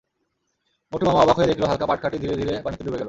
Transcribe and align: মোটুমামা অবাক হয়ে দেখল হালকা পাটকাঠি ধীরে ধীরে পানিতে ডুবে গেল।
মোটুমামা 0.93 1.19
অবাক 1.21 1.35
হয়ে 1.37 1.47
দেখল 1.47 1.63
হালকা 1.63 1.85
পাটকাঠি 1.85 2.17
ধীরে 2.17 2.35
ধীরে 2.35 2.53
পানিতে 2.61 2.83
ডুবে 2.83 2.91
গেল। 2.91 2.99